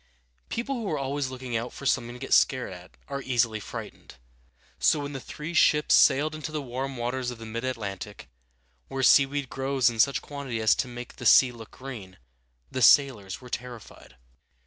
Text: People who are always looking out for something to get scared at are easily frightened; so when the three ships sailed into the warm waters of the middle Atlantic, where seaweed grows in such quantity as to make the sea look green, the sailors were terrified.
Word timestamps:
People 0.49 0.73
who 0.77 0.89
are 0.89 0.97
always 0.97 1.29
looking 1.29 1.55
out 1.55 1.71
for 1.71 1.85
something 1.85 2.13
to 2.15 2.19
get 2.19 2.33
scared 2.33 2.73
at 2.73 2.97
are 3.07 3.21
easily 3.21 3.59
frightened; 3.59 4.15
so 4.79 4.99
when 5.01 5.13
the 5.13 5.19
three 5.19 5.53
ships 5.53 5.93
sailed 5.93 6.33
into 6.33 6.51
the 6.51 6.59
warm 6.59 6.97
waters 6.97 7.29
of 7.29 7.37
the 7.37 7.45
middle 7.45 7.69
Atlantic, 7.69 8.27
where 8.87 9.03
seaweed 9.03 9.47
grows 9.47 9.91
in 9.91 9.99
such 9.99 10.19
quantity 10.19 10.59
as 10.59 10.73
to 10.73 10.87
make 10.87 11.17
the 11.17 11.25
sea 11.27 11.51
look 11.51 11.69
green, 11.69 12.17
the 12.71 12.81
sailors 12.81 13.41
were 13.41 13.49
terrified. 13.51 14.15